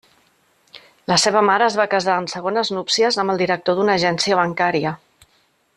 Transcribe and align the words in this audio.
La 1.11 1.17
seva 1.23 1.43
mare 1.49 1.67
es 1.73 1.77
va 1.81 1.87
casar 1.91 2.15
en 2.23 2.29
segones 2.33 2.73
núpcies 2.77 3.21
amb 3.25 3.35
el 3.35 3.43
director 3.45 3.81
d'una 3.81 3.99
agència 4.01 4.41
bancària. 4.41 4.97